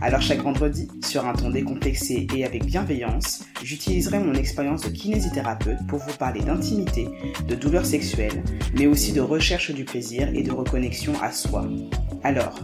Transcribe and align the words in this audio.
Alors 0.00 0.22
chaque 0.22 0.42
vendredi, 0.42 0.88
sur 1.04 1.26
un 1.26 1.32
ton 1.32 1.50
décomplexé 1.50 2.26
et 2.34 2.44
avec 2.44 2.64
bienveillance, 2.64 3.44
j'utiliserai 3.64 4.20
mon 4.20 4.34
expérience 4.34 4.82
de 4.82 4.90
kinésithérapeute 4.90 5.86
pour 5.88 5.98
vous 5.98 6.16
parler 6.16 6.40
d'intimité, 6.40 7.08
de 7.48 7.54
douleurs 7.56 7.84
sexuelles, 7.84 8.44
mais 8.74 8.86
aussi 8.86 9.12
de 9.12 9.20
recherche 9.20 9.72
du 9.72 9.84
plaisir 9.84 10.28
et 10.34 10.42
de 10.42 10.52
reconnexion 10.52 11.14
à 11.20 11.32
soi. 11.32 11.68
Alors, 12.22 12.60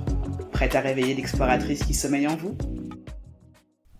prête 0.52 0.76
à 0.76 0.80
réveiller 0.80 1.14
l'exploratrice 1.14 1.82
qui 1.82 1.94
sommeille 1.94 2.28
en 2.28 2.36
vous? 2.36 2.56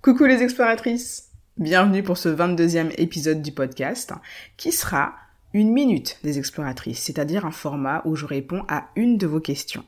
Coucou 0.01 0.27
les 0.27 0.42
exploratrices 0.42 1.31
Bienvenue 1.56 2.03
pour 2.03 2.19
ce 2.19 2.28
22e 2.28 2.92
épisode 2.98 3.42
du 3.42 3.53
podcast 3.53 4.12
qui 4.56 4.70
sera 4.70 5.15
une 5.53 5.73
minute 5.73 6.19
des 6.25 6.39
exploratrices, 6.39 7.01
c'est-à-dire 7.01 7.47
un 7.47 7.53
format 7.53 8.03
où 8.05 8.17
je 8.17 8.27
réponds 8.27 8.65
à 8.69 8.89
une 8.97 9.19
de 9.19 9.27
vos 9.27 9.41
questions. 9.41 9.84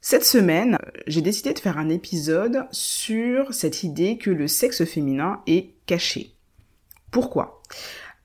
Cette 0.00 0.24
semaine, 0.24 0.78
j'ai 1.06 1.20
décidé 1.22 1.52
de 1.52 1.58
faire 1.58 1.78
un 1.78 1.88
épisode 1.88 2.66
sur 2.70 3.52
cette 3.52 3.82
idée 3.82 4.18
que 4.18 4.30
le 4.30 4.46
sexe 4.46 4.84
féminin 4.84 5.40
est 5.46 5.70
caché. 5.86 6.32
Pourquoi? 7.10 7.62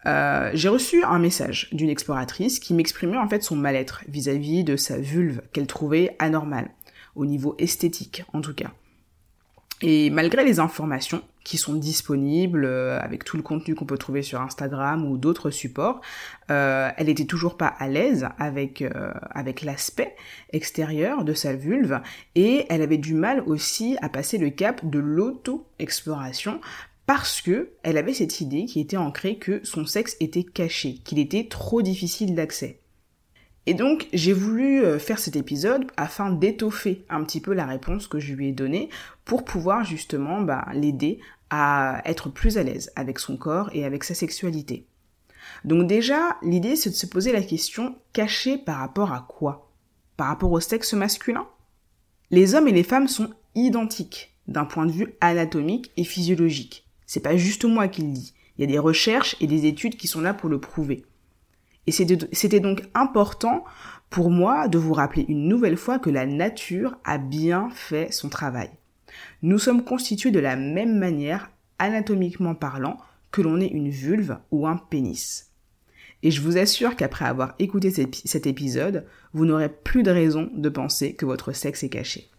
Euh, 0.06 0.52
J'ai 0.54 0.70
reçu 0.70 1.04
un 1.04 1.20
message 1.20 1.70
d'une 1.72 1.90
exploratrice 1.90 2.60
qui 2.60 2.74
m'exprimait 2.74 3.18
en 3.18 3.28
fait 3.28 3.42
son 3.44 3.56
mal-être 3.56 4.04
vis-à-vis 4.08 4.64
de 4.64 4.76
sa 4.76 4.98
vulve 4.98 5.42
qu'elle 5.54 5.68
trouvait 5.68 6.16
anormale, 6.20 6.70
au 7.16 7.26
niveau 7.26 7.56
esthétique 7.58 8.24
en 8.34 8.42
tout 8.42 8.54
cas. 8.54 8.72
Et 9.82 10.10
malgré 10.12 10.44
les 10.44 10.60
informations 10.60 11.24
qui 11.44 11.58
sont 11.58 11.74
disponibles 11.74 12.66
euh, 12.66 13.00
avec 13.00 13.24
tout 13.24 13.36
le 13.36 13.44
contenu 13.44 13.74
qu'on 13.74 13.86
peut 13.86 13.98
trouver 13.98 14.22
sur 14.22 14.40
Instagram 14.42 15.06
ou 15.10 15.18
d'autres 15.18 15.50
supports, 15.50 16.02
euh, 16.52 16.90
elle 16.98 17.10
était 17.10 17.26
toujours 17.26 17.58
pas 17.58 17.68
à 17.68 17.88
l'aise 17.88 18.28
avec 18.38 18.84
euh, 18.84 19.12
avec 19.32 19.64
l'aspect 19.64 20.16
extérieur 20.54 21.24
de 21.24 21.34
sa 21.34 21.56
vulve 21.56 22.00
et 22.36 22.66
elle 22.70 22.84
avait 22.84 23.00
du 23.00 23.16
mal 23.16 23.44
aussi 23.48 23.98
à 24.02 24.10
passer 24.10 24.38
le 24.38 24.52
cap 24.52 24.88
de 24.88 25.00
l'auto-exploration 25.00 26.62
parce 27.08 27.42
que 27.42 27.72
elle 27.82 27.98
avait 27.98 28.14
cette 28.14 28.40
idée 28.40 28.66
qui 28.66 28.80
était 28.80 28.98
ancrée 28.98 29.38
que 29.38 29.62
son 29.64 29.86
sexe 29.86 30.16
était 30.20 30.44
caché, 30.44 31.00
qu'il 31.04 31.18
était 31.18 31.48
trop 31.50 31.82
difficile 31.82 32.36
d'accès. 32.36 32.81
Et 33.68 33.74
donc 33.74 34.08
j'ai 34.12 34.34
voulu 34.34 34.84
euh, 34.84 34.98
faire 34.98 35.20
cet 35.20 35.36
épisode 35.36 35.86
afin 35.98 36.32
d'étoffer 36.32 37.06
un 37.10 37.24
petit 37.24 37.42
peu 37.42 37.54
la 37.54 37.66
réponse 37.66 38.08
que 38.08 38.20
je 38.20 38.34
lui 38.34 38.50
ai 38.50 38.52
donnée 38.52 38.90
pour 39.24 39.46
pouvoir 39.46 39.84
justement 39.84 40.42
bah, 40.42 40.66
l'aider 40.74 41.20
à 41.52 42.02
être 42.06 42.30
plus 42.30 42.58
à 42.58 42.64
l'aise 42.64 42.92
avec 42.96 43.20
son 43.20 43.38
corps 43.38 43.70
et 43.74 43.86
avec 43.86 44.04
sa 44.04 44.16
sexualité. 44.16 44.88
Donc 45.64 45.88
déjà, 45.88 46.38
l'idée 46.42 46.76
c'est 46.76 46.90
de 46.90 46.96
se 46.96 47.06
poser 47.06 47.32
la 47.32 47.42
question 47.42 47.96
caché 48.14 48.58
par 48.58 48.78
rapport 48.78 49.14
à 49.14 49.26
quoi? 49.28 49.72
Par 50.18 50.28
rapport 50.28 50.52
au 50.52 50.60
sexe 50.60 50.94
masculin? 50.94 51.46
Les 52.32 52.56
hommes 52.56 52.68
et 52.68 52.74
les 52.74 52.84
femmes 52.84 53.08
sont 53.08 53.30
identiques 53.54 54.34
d'un 54.48 54.66
point 54.66 54.86
de 54.86 54.92
vue 54.92 55.14
anatomique 55.22 55.92
et 55.98 56.04
physiologique. 56.04 56.88
C'est 57.06 57.20
pas 57.20 57.38
juste 57.38 57.66
moi 57.66 57.88
qui 57.88 58.02
le 58.02 58.12
dis. 58.14 58.34
Il 58.58 58.62
y 58.62 58.64
a 58.64 58.72
des 58.72 58.80
recherches 58.80 59.36
et 59.40 59.48
des 59.48 59.66
études 59.66 59.98
qui 59.98 60.08
sont 60.08 60.22
là 60.22 60.34
pour 60.34 60.50
le 60.50 60.60
prouver. 60.60 61.04
Et 61.88 61.92
c'était 61.92 62.60
donc 62.60 62.84
important 62.94 63.64
pour 64.10 64.30
moi 64.30 64.68
de 64.68 64.78
vous 64.78 64.94
rappeler 64.94 65.26
une 65.28 65.48
nouvelle 65.48 65.78
fois 65.78 66.00
que 66.00 66.10
la 66.10 66.26
nature 66.26 66.98
a 67.04 67.18
bien 67.18 67.70
fait 67.72 68.12
son 68.12 68.30
travail. 68.30 68.70
Nous 69.42 69.58
sommes 69.58 69.84
constitués 69.84 70.32
de 70.32 70.40
la 70.40 70.56
même 70.56 70.98
manière, 70.98 71.50
anatomiquement 71.80 72.56
parlant, 72.56 72.98
que 73.32 73.42
l'on 73.42 73.60
est 73.60 73.68
une 73.68 73.90
vulve 73.90 74.38
ou 74.52 74.68
un 74.68 74.78
pénis. 74.78 75.52
Et 76.24 76.30
je 76.30 76.42
vous 76.42 76.58
assure 76.58 76.96
qu'après 76.96 77.26
avoir 77.26 77.56
écouté 77.58 77.90
cet 77.90 78.46
épisode, 78.46 79.08
vous 79.34 79.46
n'aurez 79.46 79.70
plus 79.70 80.04
de 80.04 80.12
raison 80.12 80.52
de 80.54 80.70
penser 80.70 81.16
que 81.16 81.26
votre 81.26 81.54
sexe 81.54 81.84
est 81.84 81.90
caché. 81.90 82.30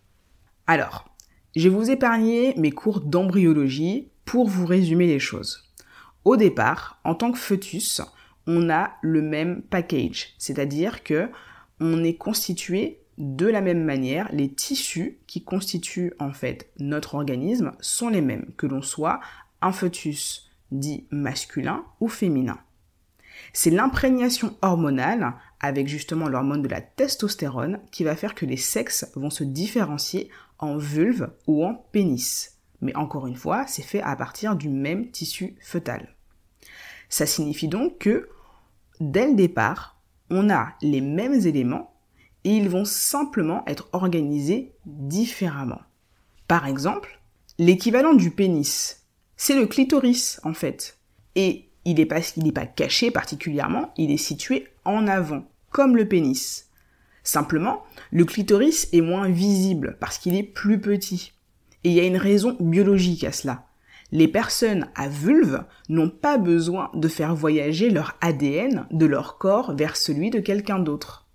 Alors, 0.66 1.08
je 1.56 1.69
vais 1.69 1.75
vous 1.75 1.91
épargner 1.91 2.54
mes 2.56 2.70
cours 2.70 3.00
d'embryologie 3.00 4.08
pour 4.25 4.48
vous 4.48 4.66
résumer 4.66 5.06
les 5.06 5.19
choses. 5.19 5.64
Au 6.25 6.36
départ, 6.36 7.00
en 7.02 7.16
tant 7.16 7.32
que 7.32 7.38
fœtus, 7.38 8.00
on 8.47 8.70
a 8.70 8.92
le 9.03 9.22
même 9.22 9.62
package, 9.62 10.34
c'est-à-dire 10.38 11.03
que 11.03 11.30
on 11.80 12.04
est 12.04 12.14
constitué 12.14 13.00
de 13.19 13.47
la 13.47 13.60
même 13.60 13.84
manière, 13.84 14.28
les 14.32 14.53
tissus 14.53 15.19
qui 15.26 15.44
constituent 15.44 16.14
en 16.19 16.32
fait 16.32 16.70
notre 16.78 17.14
organisme 17.14 17.72
sont 17.81 18.08
les 18.08 18.20
mêmes, 18.20 18.50
que 18.56 18.66
l'on 18.66 18.82
soit 18.82 19.20
un 19.60 19.72
fœtus 19.72 20.50
dit 20.70 21.06
masculin 21.10 21.84
ou 22.00 22.08
féminin. 22.08 22.58
C'est 23.52 23.70
l'imprégnation 23.70 24.56
hormonale, 24.62 25.34
avec 25.60 25.88
justement 25.88 26.28
l'hormone 26.28 26.62
de 26.62 26.69
la 26.69 26.81
testostérone, 26.81 27.81
qui 27.91 28.04
va 28.04 28.16
faire 28.16 28.34
que 28.34 28.47
les 28.47 28.56
sexes 28.56 29.10
vont 29.14 29.31
se 29.31 29.44
différencier 29.44 30.31
en 30.58 30.76
vulve 30.76 31.31
ou 31.47 31.64
en 31.64 31.75
pénis. 31.75 32.58
Mais 32.81 32.94
encore 32.97 33.26
une 33.26 33.36
fois, 33.36 33.66
c'est 33.66 33.82
fait 33.82 34.02
à 34.02 34.16
partir 34.16 34.56
du 34.56 34.69
même 34.69 35.10
tissu 35.10 35.56
fœtal. 35.60 36.14
Ça 37.12 37.27
signifie 37.27 37.69
donc 37.69 37.99
que, 37.99 38.31
dès 38.99 39.27
le 39.27 39.34
départ, 39.34 40.00
on 40.31 40.49
a 40.49 40.73
les 40.81 41.03
mêmes 41.03 41.34
éléments 41.47 41.93
et 42.43 42.56
ils 42.56 42.71
vont 42.71 42.87
simplement 42.87 43.65
être 43.67 43.91
organisés 43.93 44.73
différemment. 44.87 45.83
Par 46.49 46.67
exemple, 46.67 47.21
l'équivalent 47.59 48.15
du 48.15 48.31
pénis, 48.31 49.05
c'est 49.37 49.55
le 49.55 49.67
clitoris 49.67 50.41
en 50.43 50.55
fait. 50.55 50.97
Et 51.34 51.69
il 51.84 51.97
n'est 51.97 52.06
pas, 52.06 52.21
pas 52.55 52.65
caché 52.65 53.11
particulièrement, 53.11 53.93
il 53.99 54.11
est 54.11 54.17
situé 54.17 54.69
en 54.87 55.06
avant, 55.06 55.44
comme 55.71 55.99
le 55.99 56.09
pénis. 56.09 56.71
Simplement, 57.25 57.83
le 58.11 58.25
clitoris 58.25 58.89
est 58.94 59.03
moins 59.03 59.29
visible 59.29 59.99
parce 60.00 60.17
qu'il 60.17 60.34
est 60.34 60.43
plus 60.43 60.81
petit. 60.81 61.34
Et 61.84 61.91
il 61.91 61.94
y 61.94 62.00
a 62.00 62.06
une 62.06 62.17
raison 62.17 62.56
biologique 62.59 63.25
à 63.25 63.33
cela 63.33 63.67
les 64.12 64.28
personnes 64.28 64.89
à 64.95 65.09
vulve 65.09 65.65
n'ont 65.89 66.11
pas 66.11 66.37
besoin 66.37 66.91
de 66.95 67.09
faire 67.09 67.34
voyager 67.34 67.91
leur 67.91 68.17
ADN 68.21 68.87
de 68.91 69.06
leur 69.06 69.39
corps 69.39 69.75
vers 69.75 69.97
celui 69.97 70.31
de 70.31 70.39
quelqu'un 70.39 70.78
d'autre. 70.78 71.27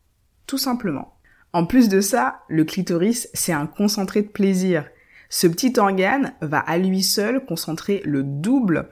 Tout 0.46 0.60
simplement. 0.60 1.16
En 1.54 1.66
plus 1.66 1.90
de 1.90 2.02
ça, 2.02 2.42
le 2.48 2.64
clitoris, 2.64 3.30
c'est 3.34 3.52
un 3.52 3.66
concentré 3.66 4.22
de 4.22 4.28
plaisir. 4.28 4.86
Ce 5.30 5.48
petit 5.48 5.74
organe 5.78 6.34
va 6.42 6.60
à 6.60 6.78
lui 6.78 7.02
seul 7.02 7.44
concentrer 7.44 8.02
le 8.06 8.24
double 8.24 8.90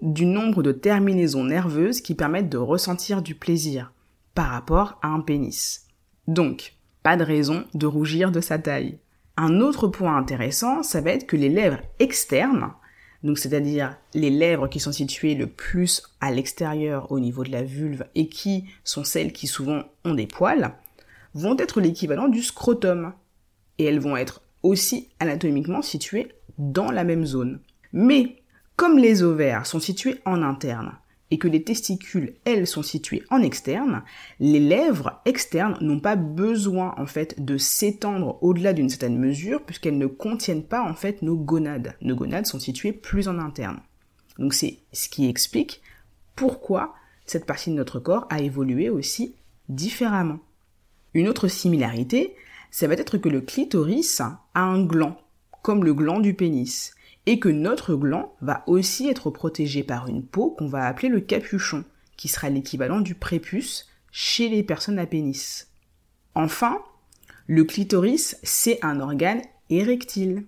du 0.00 0.24
nombre 0.24 0.62
de 0.62 0.72
terminaisons 0.72 1.44
nerveuses 1.44 2.00
qui 2.00 2.14
permettent 2.14 2.48
de 2.48 2.58
ressentir 2.58 3.20
du 3.20 3.34
plaisir 3.34 3.92
par 4.34 4.48
rapport 4.48 4.98
à 5.02 5.08
un 5.08 5.20
pénis. 5.20 5.86
Donc, 6.26 6.74
pas 7.02 7.16
de 7.16 7.22
raison 7.22 7.64
de 7.74 7.86
rougir 7.86 8.32
de 8.32 8.40
sa 8.40 8.58
taille. 8.58 8.98
Un 9.36 9.60
autre 9.60 9.88
point 9.88 10.16
intéressant, 10.16 10.82
ça 10.82 11.02
va 11.02 11.10
être 11.10 11.26
que 11.26 11.36
les 11.36 11.50
lèvres 11.50 11.82
externes 11.98 12.72
donc 13.26 13.38
c'est-à-dire 13.38 13.96
les 14.14 14.30
lèvres 14.30 14.68
qui 14.68 14.78
sont 14.78 14.92
situées 14.92 15.34
le 15.34 15.48
plus 15.48 16.02
à 16.20 16.30
l'extérieur 16.30 17.10
au 17.10 17.18
niveau 17.18 17.42
de 17.42 17.50
la 17.50 17.64
vulve 17.64 18.06
et 18.14 18.28
qui 18.28 18.64
sont 18.84 19.02
celles 19.02 19.32
qui 19.32 19.48
souvent 19.48 19.82
ont 20.04 20.14
des 20.14 20.28
poils, 20.28 20.72
vont 21.34 21.58
être 21.58 21.80
l'équivalent 21.80 22.28
du 22.28 22.42
scrotum. 22.42 23.12
Et 23.78 23.84
elles 23.84 23.98
vont 23.98 24.16
être 24.16 24.40
aussi 24.62 25.08
anatomiquement 25.18 25.82
situées 25.82 26.28
dans 26.56 26.90
la 26.90 27.02
même 27.02 27.26
zone. 27.26 27.58
Mais 27.92 28.36
comme 28.76 28.96
les 28.96 29.24
ovaires 29.24 29.66
sont 29.66 29.80
situés 29.80 30.20
en 30.24 30.42
interne 30.42 30.92
et 31.30 31.38
que 31.38 31.48
les 31.48 31.64
testicules, 31.64 32.34
elles, 32.44 32.66
sont 32.66 32.82
situées 32.82 33.22
en 33.30 33.42
externe, 33.42 34.02
les 34.38 34.60
lèvres 34.60 35.20
externes 35.24 35.76
n'ont 35.80 36.00
pas 36.00 36.16
besoin, 36.16 36.94
en 36.98 37.06
fait, 37.06 37.44
de 37.44 37.56
s'étendre 37.56 38.38
au-delà 38.42 38.72
d'une 38.72 38.88
certaine 38.88 39.18
mesure, 39.18 39.64
puisqu'elles 39.64 39.98
ne 39.98 40.06
contiennent 40.06 40.62
pas, 40.62 40.82
en 40.82 40.94
fait, 40.94 41.22
nos 41.22 41.36
gonades. 41.36 41.96
Nos 42.00 42.14
gonades 42.14 42.46
sont 42.46 42.60
situées 42.60 42.92
plus 42.92 43.28
en 43.28 43.38
interne. 43.38 43.80
Donc 44.38 44.54
c'est 44.54 44.78
ce 44.92 45.08
qui 45.08 45.28
explique 45.28 45.80
pourquoi 46.34 46.94
cette 47.24 47.46
partie 47.46 47.70
de 47.70 47.76
notre 47.76 47.98
corps 47.98 48.26
a 48.30 48.40
évolué 48.40 48.88
aussi 48.88 49.34
différemment. 49.68 50.38
Une 51.14 51.28
autre 51.28 51.48
similarité, 51.48 52.36
ça 52.70 52.86
va 52.86 52.94
être 52.94 53.18
que 53.18 53.28
le 53.28 53.40
clitoris 53.40 54.20
a 54.20 54.44
un 54.54 54.84
gland, 54.84 55.16
comme 55.62 55.82
le 55.82 55.94
gland 55.94 56.20
du 56.20 56.34
pénis 56.34 56.92
et 57.26 57.38
que 57.38 57.48
notre 57.48 57.94
gland 57.94 58.32
va 58.40 58.62
aussi 58.66 59.08
être 59.08 59.30
protégé 59.30 59.82
par 59.82 60.08
une 60.08 60.22
peau 60.22 60.50
qu'on 60.50 60.68
va 60.68 60.86
appeler 60.86 61.08
le 61.08 61.20
capuchon, 61.20 61.84
qui 62.16 62.28
sera 62.28 62.48
l'équivalent 62.48 63.00
du 63.00 63.14
prépuce 63.14 63.88
chez 64.12 64.48
les 64.48 64.62
personnes 64.62 64.98
à 64.98 65.06
pénis. 65.06 65.68
Enfin, 66.34 66.78
le 67.46 67.64
clitoris, 67.64 68.38
c'est 68.42 68.78
un 68.84 69.00
organe 69.00 69.42
érectile. 69.70 70.44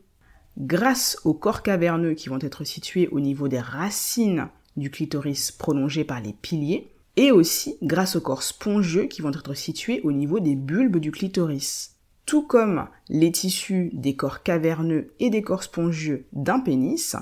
Grâce 0.57 1.19
aux 1.25 1.35
corps 1.35 1.63
caverneux 1.63 2.15
qui 2.15 2.29
vont 2.29 2.41
être 2.41 2.65
situés 2.65 3.09
au 3.09 3.21
niveau 3.21 3.49
des 3.49 3.61
racines 3.61 4.49
du 4.77 4.91
clitoris 4.91 5.53
prolongées 5.53 6.05
par 6.05 6.21
les 6.21 6.33
piliers, 6.33 6.93
et 7.17 7.33
aussi 7.33 7.77
grâce 7.83 8.15
aux 8.15 8.21
corps 8.21 8.45
spongieux 8.45 9.07
qui 9.07 9.23
vont 9.23 9.33
être 9.33 9.55
situés 9.55 10.01
au 10.05 10.13
niveau 10.13 10.39
des 10.39 10.55
bulbes 10.55 10.99
du 10.99 11.11
clitoris. 11.11 11.98
Tout 12.29 12.43
comme 12.43 12.89
les 13.09 13.33
tissus 13.33 13.89
des 13.95 14.15
corps 14.15 14.43
caverneux 14.43 15.15
et 15.19 15.31
des 15.31 15.41
corps 15.41 15.63
spongieux 15.63 16.27
d'un 16.35 16.61
pénis, 16.61 17.17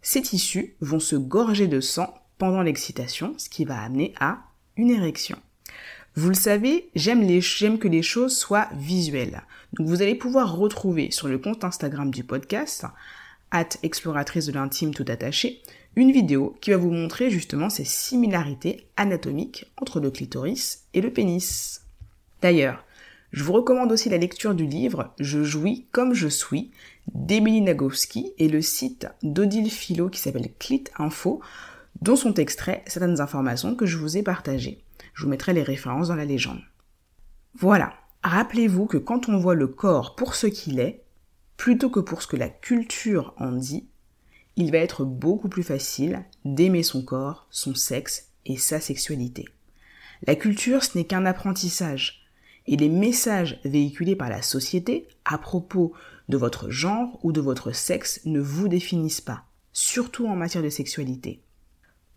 ces 0.00 0.22
tissus 0.22 0.76
vont 0.80 1.00
se 1.00 1.16
gorger 1.16 1.66
de 1.66 1.80
sang 1.80 2.14
pendant 2.38 2.62
l'excitation, 2.62 3.34
ce 3.36 3.48
qui 3.48 3.64
va 3.64 3.82
amener 3.82 4.14
à 4.20 4.44
une 4.76 4.90
érection. 4.90 5.38
Vous 6.14 6.28
le 6.28 6.36
savez, 6.36 6.88
j'aime 6.94 7.80
que 7.80 7.88
les 7.88 8.02
choses 8.02 8.36
soient 8.36 8.68
visuelles. 8.76 9.42
Vous 9.80 10.02
allez 10.02 10.14
pouvoir 10.14 10.56
retrouver 10.56 11.10
sur 11.10 11.26
le 11.26 11.38
compte 11.38 11.64
Instagram 11.64 12.12
du 12.12 12.22
podcast, 12.22 12.86
at 13.50 13.70
exploratrice 13.82 14.46
de 14.46 14.52
l'intime 14.52 14.94
tout 14.94 15.06
attaché, 15.08 15.62
une 15.96 16.12
vidéo 16.12 16.56
qui 16.60 16.70
va 16.70 16.76
vous 16.76 16.92
montrer 16.92 17.28
justement 17.28 17.70
ces 17.70 17.84
similarités 17.84 18.86
anatomiques 18.96 19.66
entre 19.78 19.98
le 19.98 20.12
clitoris 20.12 20.84
et 20.94 21.00
le 21.00 21.12
pénis. 21.12 21.82
D'ailleurs, 22.40 22.84
je 23.34 23.42
vous 23.42 23.52
recommande 23.52 23.90
aussi 23.90 24.08
la 24.08 24.16
lecture 24.16 24.54
du 24.54 24.64
livre 24.64 25.12
Je 25.18 25.42
jouis 25.42 25.88
comme 25.90 26.14
je 26.14 26.28
suis 26.28 26.70
d'Emily 27.12 27.62
Nagowski 27.62 28.32
et 28.38 28.46
le 28.46 28.62
site 28.62 29.08
d'Odile 29.24 29.72
Philo 29.72 30.08
qui 30.08 30.20
s'appelle 30.20 30.52
Clit 30.60 30.84
Info, 30.98 31.42
dont 32.00 32.14
sont 32.14 32.34
extraits 32.34 32.84
certaines 32.86 33.20
informations 33.20 33.74
que 33.74 33.86
je 33.86 33.98
vous 33.98 34.16
ai 34.16 34.22
partagées. 34.22 34.84
Je 35.14 35.24
vous 35.24 35.30
mettrai 35.30 35.52
les 35.52 35.64
références 35.64 36.08
dans 36.08 36.14
la 36.14 36.24
légende. 36.24 36.60
Voilà. 37.54 37.94
Rappelez-vous 38.22 38.86
que 38.86 38.98
quand 38.98 39.28
on 39.28 39.36
voit 39.36 39.56
le 39.56 39.66
corps 39.66 40.14
pour 40.14 40.36
ce 40.36 40.46
qu'il 40.46 40.78
est, 40.78 41.02
plutôt 41.56 41.90
que 41.90 41.98
pour 41.98 42.22
ce 42.22 42.28
que 42.28 42.36
la 42.36 42.48
culture 42.48 43.34
en 43.38 43.50
dit, 43.50 43.88
il 44.54 44.70
va 44.70 44.78
être 44.78 45.04
beaucoup 45.04 45.48
plus 45.48 45.64
facile 45.64 46.24
d'aimer 46.44 46.84
son 46.84 47.02
corps, 47.02 47.48
son 47.50 47.74
sexe 47.74 48.28
et 48.46 48.58
sa 48.58 48.78
sexualité. 48.78 49.44
La 50.24 50.36
culture, 50.36 50.84
ce 50.84 50.96
n'est 50.96 51.04
qu'un 51.04 51.26
apprentissage. 51.26 52.23
Et 52.66 52.76
les 52.76 52.88
messages 52.88 53.60
véhiculés 53.64 54.16
par 54.16 54.30
la 54.30 54.42
société 54.42 55.06
à 55.24 55.38
propos 55.38 55.92
de 56.28 56.36
votre 56.36 56.70
genre 56.70 57.18
ou 57.22 57.32
de 57.32 57.40
votre 57.40 57.72
sexe 57.72 58.20
ne 58.24 58.40
vous 58.40 58.68
définissent 58.68 59.20
pas, 59.20 59.44
surtout 59.72 60.26
en 60.26 60.36
matière 60.36 60.62
de 60.62 60.70
sexualité. 60.70 61.40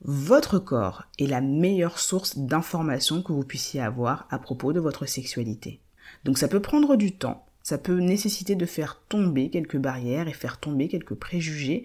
Votre 0.01 0.59
corps 0.59 1.05
est 1.19 1.25
la 1.25 1.41
meilleure 1.41 1.99
source 1.99 2.37
d'informations 2.37 3.21
que 3.21 3.33
vous 3.33 3.43
puissiez 3.43 3.81
avoir 3.81 4.27
à 4.29 4.39
propos 4.39 4.71
de 4.71 4.79
votre 4.79 5.05
sexualité. 5.05 5.81
Donc 6.23 6.37
ça 6.37 6.47
peut 6.47 6.61
prendre 6.61 6.95
du 6.95 7.11
temps, 7.11 7.45
ça 7.63 7.77
peut 7.77 7.99
nécessiter 7.99 8.55
de 8.55 8.65
faire 8.65 9.01
tomber 9.09 9.49
quelques 9.49 9.77
barrières 9.77 10.27
et 10.27 10.33
faire 10.33 10.59
tomber 10.59 10.87
quelques 10.87 11.15
préjugés 11.15 11.83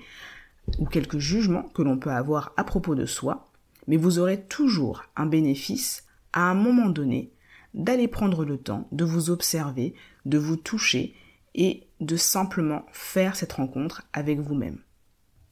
ou 0.78 0.86
quelques 0.86 1.18
jugements 1.18 1.70
que 1.74 1.82
l'on 1.82 1.98
peut 1.98 2.12
avoir 2.12 2.52
à 2.56 2.64
propos 2.64 2.94
de 2.94 3.06
soi, 3.06 3.50
mais 3.88 3.96
vous 3.96 4.18
aurez 4.18 4.42
toujours 4.42 5.02
un 5.16 5.26
bénéfice 5.26 6.04
à 6.32 6.50
un 6.50 6.54
moment 6.54 6.88
donné 6.88 7.32
d'aller 7.74 8.08
prendre 8.08 8.44
le 8.44 8.58
temps 8.58 8.88
de 8.92 9.04
vous 9.04 9.30
observer, 9.30 9.94
de 10.24 10.38
vous 10.38 10.56
toucher 10.56 11.14
et 11.54 11.86
de 12.00 12.16
simplement 12.16 12.84
faire 12.92 13.36
cette 13.36 13.52
rencontre 13.52 14.02
avec 14.12 14.40
vous-même. 14.40 14.78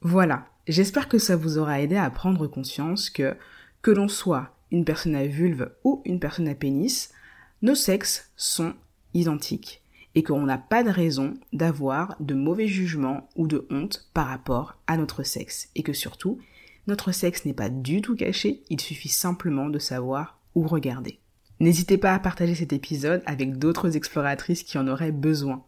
Voilà, 0.03 0.47
j'espère 0.67 1.09
que 1.09 1.19
ça 1.19 1.37
vous 1.37 1.59
aura 1.59 1.81
aidé 1.81 1.97
à 1.97 2.11
prendre 2.11 2.47
conscience 2.47 3.11
que, 3.11 3.37
que 3.83 3.91
l'on 3.91 4.09
soit 4.09 4.55
une 4.71 4.85
personne 4.85 5.15
à 5.15 5.27
vulve 5.27 5.71
ou 5.85 6.03
une 6.05 6.21
personne 6.21 6.49
à 6.49 6.55
pénis, 6.55 7.13
nos 7.63 7.75
sexes 7.75 8.31
sont 8.37 8.75
identiques 9.15 9.83
et 10.15 10.23
qu'on 10.23 10.43
n'a 10.43 10.59
pas 10.59 10.83
de 10.83 10.91
raison 10.91 11.35
d'avoir 11.53 12.17
de 12.21 12.35
mauvais 12.35 12.67
jugements 12.67 13.29
ou 13.37 13.47
de 13.47 13.67
honte 13.71 14.11
par 14.15 14.27
rapport 14.27 14.77
à 14.87 14.97
notre 14.97 15.23
sexe 15.23 15.69
et 15.75 15.83
que 15.83 15.93
surtout, 15.93 16.39
notre 16.87 17.13
sexe 17.13 17.45
n'est 17.45 17.55
pas 17.55 17.69
du 17.69 18.03
tout 18.03 18.17
caché, 18.17 18.63
il 18.71 18.81
suffit 18.81 19.09
simplement 19.09 19.69
de 19.69 19.79
savoir 19.79 20.41
où 20.55 20.67
regarder. 20.67 21.20
N'hésitez 21.61 21.99
pas 21.99 22.15
à 22.15 22.19
partager 22.19 22.55
cet 22.55 22.73
épisode 22.73 23.23
avec 23.27 23.59
d'autres 23.59 23.95
exploratrices 23.95 24.63
qui 24.63 24.79
en 24.79 24.89
auraient 24.89 25.13
besoin. 25.13 25.63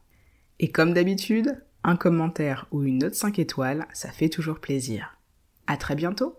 Et 0.59 0.71
comme 0.71 0.95
d'habitude, 0.95 1.63
un 1.85 1.97
commentaire 1.97 2.67
ou 2.71 2.83
une 2.83 2.99
note 2.99 3.15
5 3.15 3.39
étoiles, 3.39 3.87
ça 3.93 4.11
fait 4.11 4.31
toujours 4.31 4.59
plaisir. 4.59 5.19
À 5.67 5.77
très 5.77 5.95
bientôt! 5.95 6.39